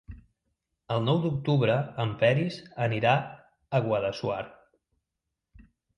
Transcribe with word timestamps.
El 0.93 1.03
nou 1.07 1.19
d'octubre 1.25 1.75
en 2.05 2.15
Peris 2.23 2.57
anirà 2.87 3.11
a 3.21 3.83
Guadassuar. 3.89 4.43